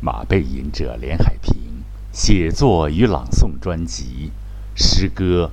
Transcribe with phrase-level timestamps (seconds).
[0.00, 1.54] 马背吟者连海平
[2.12, 4.30] 写作与朗诵专辑
[4.74, 5.50] 诗歌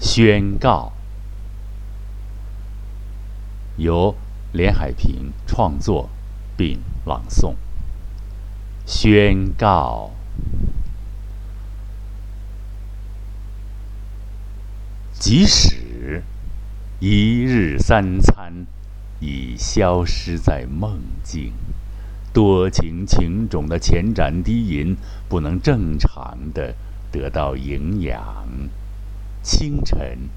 [0.04, 0.92] 《宣告》，
[3.82, 4.14] 由
[4.52, 6.10] 连海平创作
[6.56, 7.54] 并朗诵。
[8.84, 10.10] 宣告，
[15.12, 16.22] 即使
[17.00, 18.66] 一日三餐
[19.20, 21.52] 已消失在梦境。
[22.32, 24.96] 多情情种的前展低吟
[25.28, 26.74] 不能正常的
[27.10, 28.46] 得到营养，
[29.42, 30.28] 清晨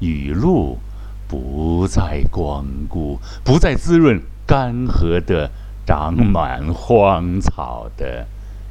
[0.00, 0.78] 雨露
[1.26, 5.50] 不再光顾，不再滋润干涸的
[5.86, 8.26] 长满荒草的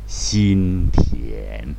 [0.07, 1.75] 心田，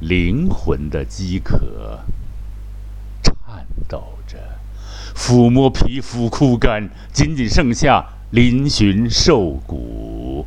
[0.00, 2.00] 灵魂的饥渴
[3.22, 4.38] 颤抖着。
[5.14, 10.46] 抚摸皮肤枯干，仅仅剩下嶙峋瘦骨，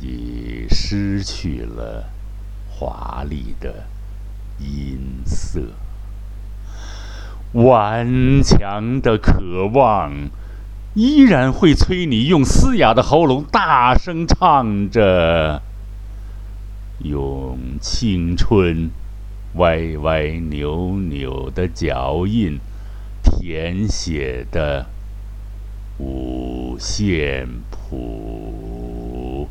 [0.00, 2.10] 已失去了
[2.70, 3.86] 华丽的
[4.58, 5.60] 音色。
[7.52, 10.12] 顽强的渴望，
[10.94, 15.62] 依然会催你用嘶哑的喉咙大声唱着，
[16.98, 18.90] 用青春。
[19.54, 22.60] 歪歪扭扭的脚印，
[23.22, 24.86] 填写的
[25.98, 29.48] 五线谱。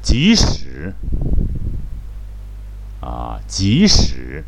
[0.00, 0.94] 即使
[3.00, 4.44] 啊，即使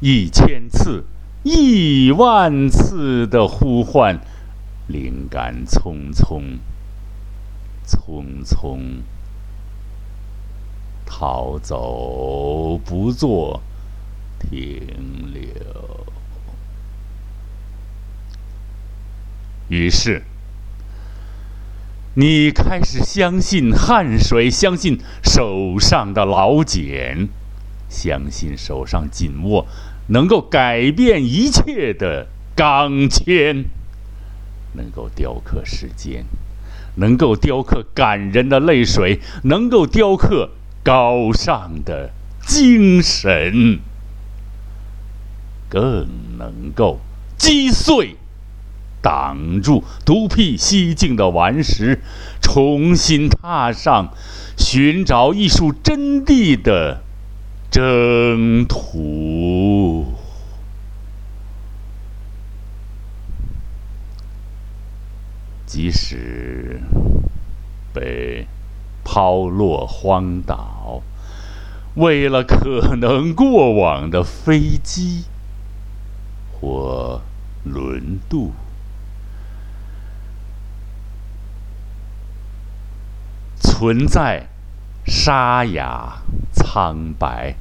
[0.00, 1.04] 一千次、
[1.44, 4.20] 亿万次的呼唤。
[4.88, 6.58] 灵感匆匆，
[7.86, 8.80] 匆匆
[11.06, 13.62] 逃走，不做
[14.38, 14.80] 停
[15.32, 16.06] 留。
[19.68, 20.22] 于是，
[22.14, 27.28] 你开始相信汗水，相信手上的老茧，
[27.90, 29.66] 相信手上紧握
[30.06, 33.66] 能够改变一切的钢钎。
[34.78, 36.24] 能够雕刻时间，
[36.94, 40.50] 能够雕刻感人的泪水，能够雕刻
[40.82, 42.10] 高尚的
[42.46, 43.80] 精神，
[45.68, 46.06] 更
[46.38, 47.00] 能够
[47.36, 48.16] 击碎、
[49.02, 52.00] 挡住独辟蹊径的顽石，
[52.40, 54.14] 重新踏上
[54.56, 57.02] 寻找艺术真谛的
[57.70, 60.17] 征途。
[65.68, 66.80] 即使
[67.92, 68.46] 被
[69.04, 71.02] 抛落荒岛，
[71.94, 75.24] 为了可能过往的飞机
[76.50, 77.20] 或
[77.64, 78.52] 轮渡，
[83.60, 84.46] 存在
[85.04, 86.22] 沙哑
[86.54, 87.56] 苍白，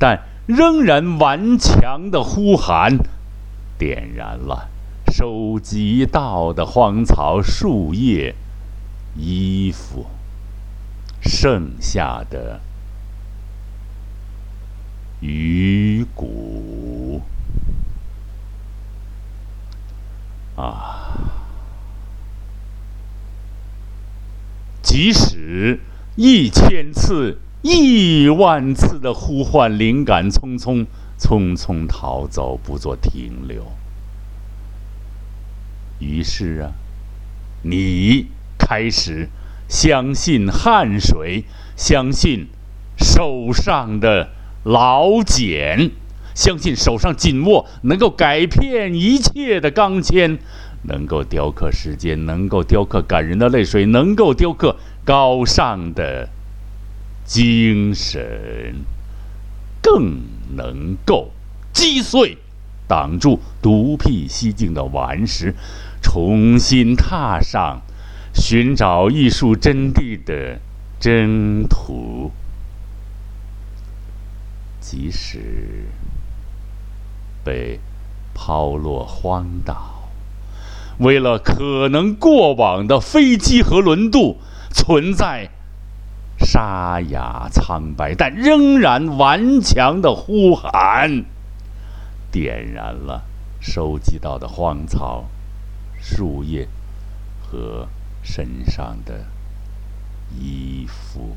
[0.00, 2.98] 但仍然顽强的呼喊，
[3.78, 4.71] 点燃了。
[5.12, 8.34] 收集到的荒草、树叶、
[9.14, 10.06] 衣服，
[11.20, 12.62] 剩下的
[15.20, 17.20] 鱼骨
[20.56, 21.12] 啊！
[24.82, 25.78] 即使
[26.16, 30.86] 一千次、亿万次的呼唤，灵感匆匆、
[31.18, 33.66] 匆匆逃走，不做停留。
[36.02, 36.72] 于是啊，
[37.62, 38.26] 你
[38.58, 39.28] 开始
[39.68, 41.44] 相信汗水，
[41.76, 42.48] 相信
[42.98, 44.30] 手上的
[44.64, 45.92] 老茧，
[46.34, 50.38] 相信手上紧握能够改变一切的钢钎，
[50.82, 56.28] 能够雕刻时间，能够雕刻感人的泪水，能够雕刻高尚的
[57.24, 58.74] 精神，
[59.80, 60.20] 更
[60.56, 61.30] 能够
[61.72, 62.38] 击碎、
[62.88, 65.54] 挡住独辟蹊径的顽石。
[66.02, 67.80] 重新踏上
[68.34, 70.58] 寻找艺术真谛的
[71.00, 72.30] 征途，
[74.80, 75.86] 即使
[77.44, 77.80] 被
[78.34, 80.10] 抛落荒岛，
[80.98, 84.38] 为了可能过往的飞机和轮渡，
[84.70, 85.50] 存在
[86.38, 91.24] 沙哑苍白，但仍然顽强的呼喊，
[92.30, 93.22] 点燃了
[93.60, 95.24] 收集到的荒草。
[96.02, 96.68] 树叶
[97.40, 97.88] 和
[98.22, 99.24] 身上的
[100.30, 101.36] 衣服，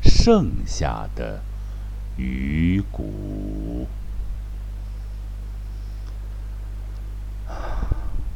[0.00, 1.42] 剩下的
[2.16, 3.88] 鱼骨。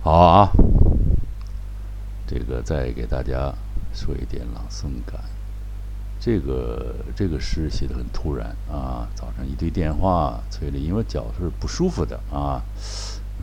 [0.02, 0.50] 好啊，
[2.26, 3.54] 这个再给大家
[3.94, 5.22] 说一点朗诵感。
[6.20, 12.62] 这个这个诗写的很突然啊，早上一堆电话催的，因为脚是不舒服的啊，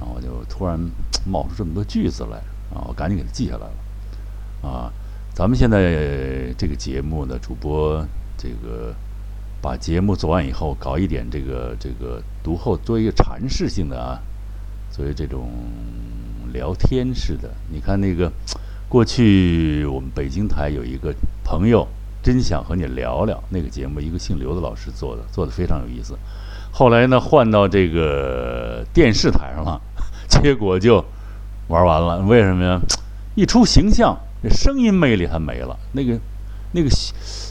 [0.01, 0.77] 然后就突然
[1.25, 2.39] 冒出这么多句子来
[2.75, 4.91] 啊，我赶紧给它记下来了啊。
[5.33, 8.05] 咱们现在这个节目呢，主播
[8.35, 8.93] 这个
[9.61, 14.19] 把节目做完以后，搞一点这个这个读后做一个阐释性的啊，
[14.91, 15.47] 作为这种。
[16.53, 18.29] 聊天似的，你看那个，
[18.89, 21.15] 过去我们北京台有一个
[21.45, 21.87] 朋友，
[22.21, 26.13] 真想和你聊聊那个节目，一个姓刘的老师做的，做的非常有意思。
[26.73, 29.79] 后来呢，换到这个电视台上了，
[30.41, 31.03] 结果就
[31.67, 32.19] 玩完了。
[32.21, 32.79] 为什么呀？
[33.35, 34.17] 一出形象，
[34.49, 35.77] 声音魅力它没了。
[35.93, 36.19] 那个、
[36.73, 36.89] 那个、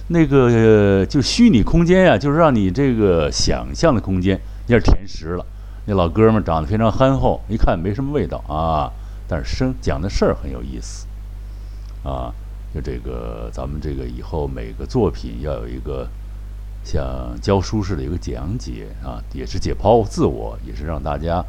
[0.08, 5.46] 那个，就虚拟空间呀，就是让你这个想象的空间一下填实了。
[5.86, 8.92] 那老哥们长得非常憨厚，一看没什么味道啊，
[9.26, 11.06] 但是生讲的事儿很有意思，
[12.04, 12.30] 啊，
[12.74, 16.06] 就这个咱们这个以后每个作品要有一个
[16.84, 21.42] 像教书似的一个讲解啊，也是解剖自我，也是让大家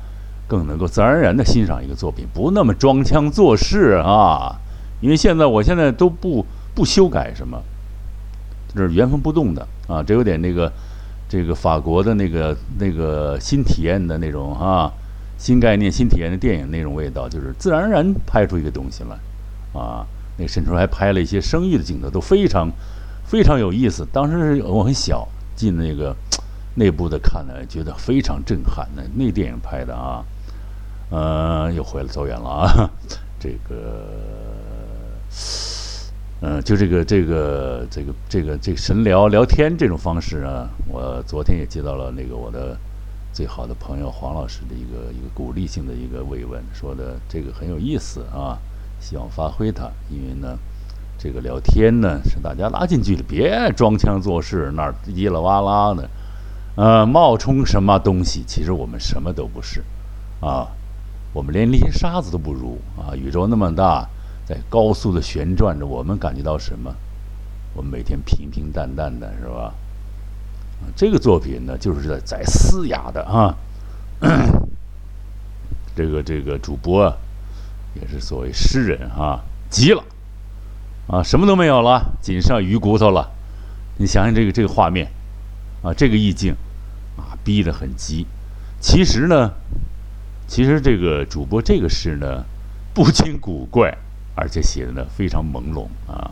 [0.51, 4.59] 更能够自然而然的欣赏一个作品，不那么装腔作势啊。
[4.99, 6.45] 因为现在我现在都不
[6.75, 7.63] 不修改什么，
[8.75, 10.69] 就是原封不动的啊，这有点那个。
[11.31, 14.91] 这个法国的那个那个新体验的那种啊，
[15.37, 20.05] 新概念、新体验的电影那种味道，就是自然而然拍出一个东西来，啊，
[20.35, 22.69] 那甚至还拍了一些生育的镜头，都非常
[23.23, 24.05] 非常有意思。
[24.11, 25.25] 当时我很小，
[25.55, 26.13] 进那个
[26.75, 28.85] 内部的看呢，觉得非常震撼。
[28.93, 30.21] 那那电影拍的啊，
[31.11, 32.89] 呃，又回来走远了啊，
[33.39, 34.07] 这个。
[36.43, 42.75] 嗯，就这个这个这个这个这个神聊聊天这种方式呢，我昨天也接到了那个我的
[43.31, 48.57] 最好的朋友黄老师的一个一个鼓励性的一个慰问，说的这个很有意思啊，
[48.99, 50.57] 希望发挥它，因为呢，
[51.15, 56.09] 这个聊天呢是大家拉近距离，别装腔作势，那儿叽里哇啦的，
[56.75, 59.83] 呃，冒充什么东西，其实我们什么都不是，
[60.39, 60.67] 啊，
[61.33, 64.07] 我们连那些沙子都不如啊，宇宙那么大。
[64.43, 66.93] 在高速的旋转着，我们感觉到什么？
[67.73, 69.73] 我们每天平平淡淡的，是吧？
[70.93, 73.55] 这个作品呢，就是在在嘶哑的啊。
[75.95, 77.15] 这个这个主播啊，
[77.93, 79.39] 也是所谓诗人啊，
[79.69, 80.03] 急了
[81.07, 83.31] 啊，什么都没有了，仅剩鱼骨头了。
[83.97, 85.07] 你想想这个这个画面
[85.81, 86.53] 啊，这个意境
[87.15, 88.25] 啊，逼得很急。
[88.81, 89.53] 其实呢，
[90.51, 92.43] 其实这个主播这个诗呢，
[92.93, 93.97] 不仅古怪。
[94.33, 96.31] 而且写的呢非常朦胧啊，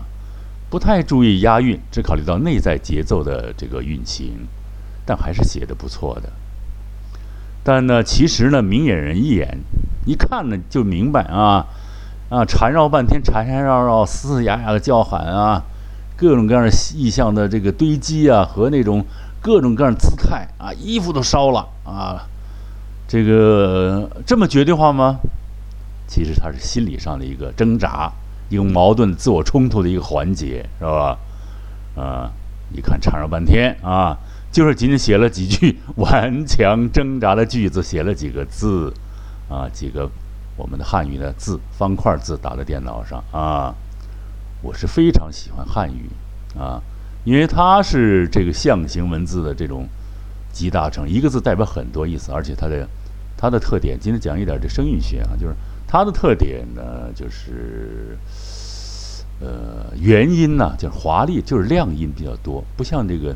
[0.69, 4.47] 不太注意押韵，只考虑到内在节奏的这个运行，
[5.05, 6.29] 但还是写的不错的。
[7.61, 9.59] 但呢，其实呢，明眼人一眼
[10.05, 11.67] 一看呢就明白啊
[12.29, 15.63] 啊，缠绕半天，缠缠绕绕，嘶嘶哑哑的叫喊啊，
[16.15, 19.05] 各种各样的意象的这个堆积啊，和那种
[19.41, 22.28] 各种各样的姿态啊，衣服都烧了啊，
[23.09, 25.17] 这个这么绝对化吗？
[26.07, 28.11] 其实他是心理上的一个挣扎，
[28.49, 31.17] 一个矛盾、自我冲突的一个环节，是吧？
[31.95, 32.31] 啊，
[32.71, 34.15] 你看缠绕半天啊，
[34.51, 38.93] 就是仅仅写了几句 顽强挣扎的句子，写了几个字，
[39.49, 40.07] 啊，几个
[40.55, 43.73] 我们的汉语的字，方块字打在电脑上啊。
[44.61, 46.09] 我是非常喜欢汉语
[46.55, 46.79] 啊，
[47.23, 49.87] 因为它是这个象形文字的这种
[50.51, 52.87] 集大成，一个字代表很多意思，而且它的
[53.39, 55.55] 它的特点，今天讲一点这声韵学啊，就是。
[55.91, 58.15] 它的特点呢，就是，
[59.41, 63.35] 呃，元音呢，就是华丽，就是亮音比较多，不像这个，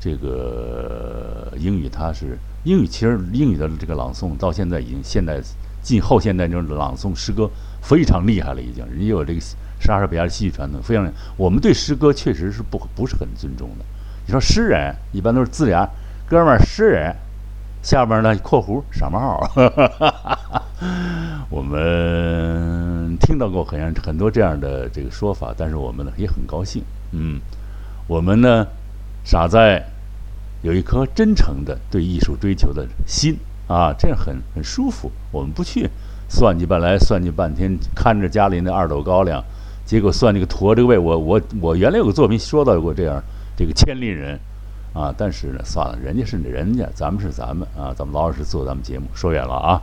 [0.00, 5.38] 这个英语，它是英语，其实英语的这个朗诵到现在已经现代、
[5.82, 7.46] 近后现代这种朗诵诗歌
[7.82, 9.40] 非常厉害了，已经，人家有这个
[9.78, 11.06] 莎士比亚的戏剧传统，非常。
[11.36, 13.84] 我们对诗歌确实是不不是很尊重的。
[14.24, 15.86] 你说诗人一般都是自然，
[16.26, 17.14] 哥们儿诗人。
[17.82, 19.44] 下边呢，括弧傻帽，
[21.50, 27.40] 我们听到过很很多这样的这个说法，但是我们呢也很高兴，嗯，
[28.06, 28.64] 我们呢
[29.24, 29.84] 傻在
[30.62, 33.36] 有一颗真诚的对艺术追求的心
[33.66, 35.10] 啊，这样很很舒服。
[35.32, 35.90] 我们不去
[36.28, 39.42] 算计半来算计半天，看着家里那二斗高粱，
[39.84, 40.96] 结果算那个驼这个位。
[40.96, 43.20] 我我我原来有个作品说到过这样，
[43.56, 44.38] 这个千里人。
[44.94, 49.06] 啊，但是呢，算了，人家是人家，咱们是咱们啊，咱们老老实实做咱们节目。
[49.14, 49.80] 说远了啊，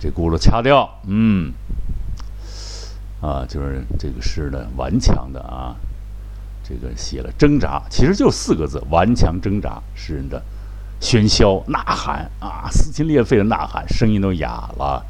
[0.00, 1.52] 这轱辘掐掉，嗯，
[3.20, 5.76] 啊，就是这个诗呢，顽强的啊，
[6.64, 9.82] 这个写了挣扎，其实就四个字：顽强挣扎。
[9.94, 10.42] 诗人的
[11.00, 15.04] 喧嚣呐喊啊，撕心裂肺的呐喊，声音都哑了，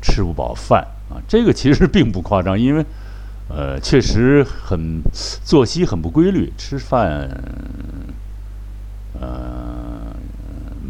[0.00, 1.18] 吃不饱饭啊。
[1.26, 2.84] 这个其实并不夸张，因为
[3.48, 5.02] 呃，确实很
[5.44, 7.28] 作息很不规律，吃饭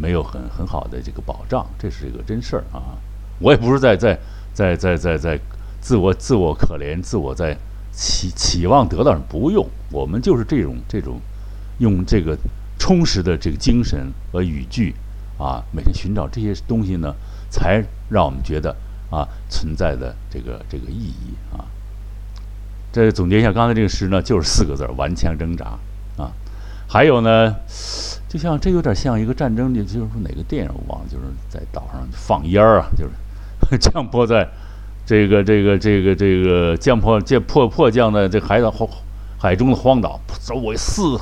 [0.01, 2.97] 没有很很好的这个保障，这是一个真事儿啊。
[3.39, 4.17] 我也不是在在
[4.53, 5.39] 在在在在
[5.79, 7.55] 自我自我可怜，自我在。
[7.93, 11.19] 期期望得到什么不用，我们就是这种这种，
[11.79, 12.37] 用这个
[12.79, 14.95] 充实的这个精神和语句
[15.37, 17.13] 啊，每天寻找这些东西呢，
[17.49, 18.73] 才让我们觉得
[19.09, 21.67] 啊存在的这个这个意义啊。
[22.93, 25.77] 这总结一下刚才这个诗呢，就是四个字儿：顽强挣扎
[26.15, 26.31] 啊。
[26.87, 27.53] 还有呢，
[28.31, 33.11] 就像这有点像一个战争，就是说哪个电影我忘了，就是在岛上放烟儿啊，就是
[33.77, 34.47] 降坡在。
[35.03, 38.73] 这个这个这个这个降迫降迫迫降的这海岛
[39.37, 41.19] 海中的荒岛，周围四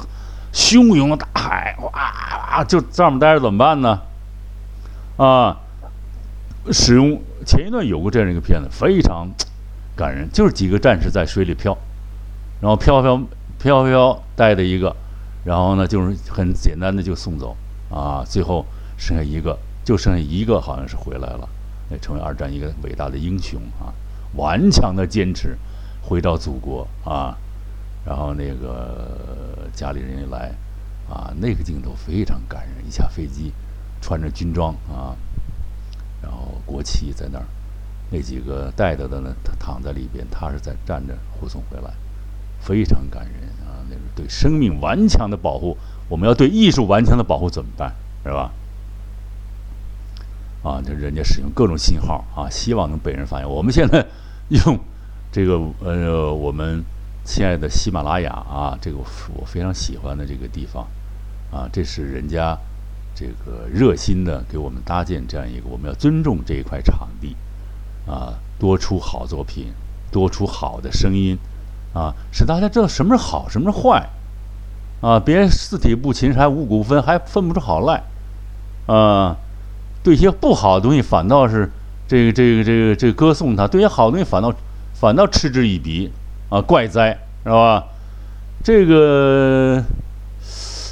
[0.53, 4.01] 汹涌的大海，哇，就这么待着怎么办呢？
[5.17, 5.57] 啊，
[6.71, 9.27] 使用前一段有过这样一个片子，非常
[9.95, 11.75] 感人，就是几个战士在水里漂，
[12.61, 13.19] 然后飘飘
[13.57, 14.95] 飘飘带的一个，
[15.43, 17.55] 然后呢就是很简单的就送走
[17.89, 18.65] 啊，最后
[18.97, 21.47] 剩下一个，就剩下一个，好像是回来了。
[21.89, 23.89] 那成为二战一个伟大的英雄啊！
[24.35, 25.57] 顽强的坚持，
[26.03, 27.35] 回到祖国啊！
[28.05, 30.53] 然后那个家里人一来
[31.09, 32.87] 啊，那个镜头非常感人。
[32.87, 33.51] 一下飞机，
[34.01, 35.17] 穿着军装啊，
[36.21, 37.45] 然后国旗在那儿，
[38.11, 41.91] 那几个带着的呢，他躺在里边，他是在站着护送回来，
[42.59, 43.49] 非常感人！
[44.19, 45.77] 对生命顽强的保护，
[46.09, 47.95] 我们要对艺术顽强的保护怎么办？
[48.25, 48.51] 是吧？
[50.61, 53.49] 啊，这人家使用各种信号啊，希望能被人发现。
[53.49, 54.05] 我们现在
[54.49, 54.77] 用
[55.31, 56.83] 这个呃，我们
[57.23, 60.85] 亲爱的喜马拉雅啊，这个我非常喜欢的这个地方
[61.49, 62.57] 啊，这是人家
[63.15, 67.37] 这个热心的给我们搭建这样一个，我们要尊重这一块场地
[68.05, 69.67] 啊，多出好作品，
[70.11, 71.37] 多出好的声音
[71.99, 74.07] 啊，使大家知道什么是好，什么是坏
[75.01, 78.03] 啊，别四体不勤还五谷不分，还分不出好赖
[78.85, 79.35] 啊。
[80.01, 81.69] 对一些不好的东西，反倒是
[82.07, 84.53] 这个这个这个这个歌颂他；对一些好东西，反倒
[84.93, 86.09] 反倒嗤之以鼻
[86.47, 87.83] 啊，怪哉，是吧？
[88.63, 89.83] 这个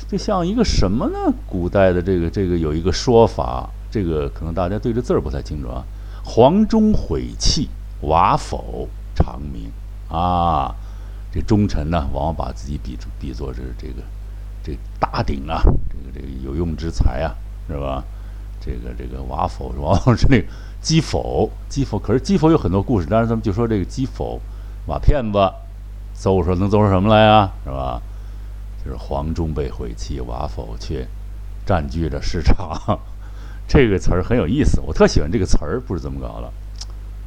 [0.10, 1.34] 就像一个什么呢？
[1.48, 5.84] 古代的这个这个有一个说法，这个可能大家对这字儿不太清楚啊。
[6.26, 7.70] 黄钟毁弃，
[8.02, 9.72] 瓦否长鸣
[10.10, 10.76] 啊。
[11.38, 14.02] 这忠臣呢，往往把自己比比作是这个
[14.64, 17.36] 这大鼎啊，这个这个有用之才啊，
[17.68, 18.04] 是吧？
[18.60, 20.48] 这个这个瓦否往往是那个
[20.82, 24.42] 击否击否，可是击否有很多故事，但是咱们就说这个击否
[24.88, 25.38] 瓦片子
[26.16, 27.54] 奏说能搜出什么来啊？
[27.64, 28.02] 是吧？
[28.84, 31.08] 就是黄忠被毁弃，瓦否却
[31.68, 33.00] 占据着市场。
[33.70, 36.48] 这个词儿很有意思，我特喜欢这个词儿，不是这么搞的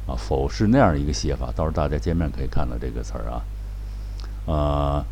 [0.05, 0.17] 啊。
[0.17, 3.41] 否是那样一个写法，到时候大家见面可以看到这个词儿啊，
[4.45, 5.05] 呃。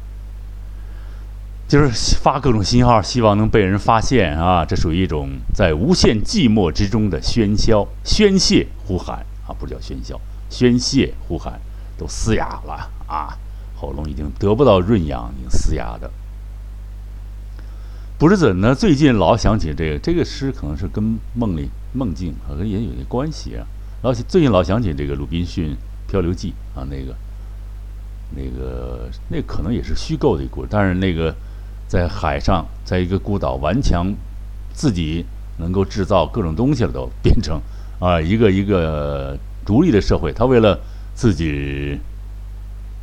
[1.68, 4.66] 就是发各种信号，希望能被人发现啊！
[4.66, 10.20] 这属于一种在无限寂寞之中的喧嚣、宣泄、呼喊啊，不叫喧嚣，
[10.50, 11.62] 宣泄、呼喊
[11.96, 13.38] 都嘶哑了啊，
[13.76, 16.10] 喉咙已经得不到润养，已经嘶哑的。
[18.18, 18.74] 不知怎呢？
[18.74, 23.68] 最近老想起这个这个诗，可能是跟梦里梦境可能也有些关系啊。
[24.02, 27.16] 老最近老想起这个《鲁滨逊漂流记》啊，那个、
[28.36, 31.36] 那个、那可能也是虚构的一个故事，但是那个。
[31.90, 34.14] 在海上，在一个孤岛，顽强
[34.72, 35.26] 自己
[35.58, 37.60] 能够制造各种东西了，都变成
[38.00, 40.32] 啊一个一个独立的社会。
[40.32, 40.80] 他为了
[41.16, 41.98] 自己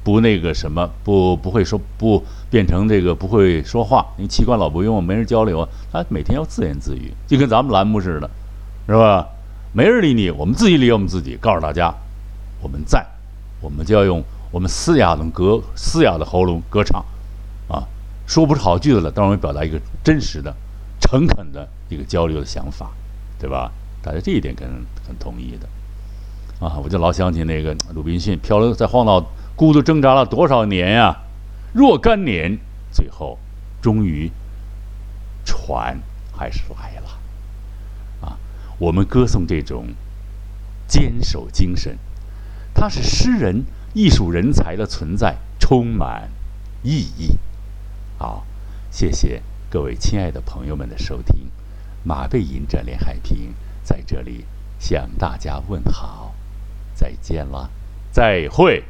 [0.05, 8.31] 不那个什么，不不会说不变成这个不会说话，因为器官老不用，没人交流，他每天要自言自语，就跟咱们栏目似的，
[8.87, 9.27] 是吧？
[9.73, 11.93] 没人理你，我们自己理我们自己，告诉大家
[12.63, 13.05] 我们在，
[13.61, 17.05] 我们就要用我们嘶哑的歌、嘶哑的喉咙歌唱。
[17.69, 17.87] 啊
[18.27, 20.53] 说不出好句子了，但是我们表达一个真实的、
[21.01, 22.91] 诚恳的一个交流的想法，
[23.39, 23.71] 对吧？
[24.03, 25.69] 大家这一点可能很同意的。
[26.67, 29.25] 啊，我就老想起那个鲁滨逊漂流在荒岛，
[29.55, 31.17] 孤独挣扎了多少年呀？
[31.73, 32.59] 若干年，
[32.91, 33.39] 最后
[33.81, 34.29] 终于
[35.45, 35.97] 船
[36.33, 38.27] 还是来了。
[38.27, 38.39] 啊，
[38.79, 39.87] 我们歌颂这种
[40.89, 41.97] 坚守精神，
[42.75, 43.65] 它是诗人、
[43.97, 46.31] 艺术人才的存在，充满
[46.83, 47.39] 意义。
[48.19, 48.45] 好，
[48.91, 51.51] 谢谢各位亲爱的朋友们的收听，
[52.05, 54.45] 马背吟者连海平在这里
[54.79, 56.35] 向大家问好，
[56.95, 57.71] 再见了，
[58.13, 58.85] 再会。